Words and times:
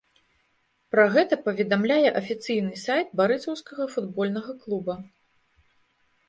Пра 0.93 1.03
гэта 1.15 1.37
паведамляе 1.47 2.09
афіцыйны 2.21 2.73
сайт 2.85 3.07
барысаўскага 3.21 3.83
футбольнага 3.93 4.51
клуба. 4.65 4.97